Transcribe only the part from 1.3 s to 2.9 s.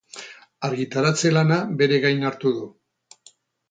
lana bere gain hartu du.